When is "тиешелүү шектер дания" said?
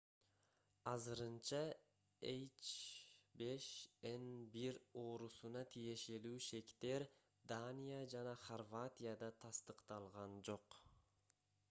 5.75-8.01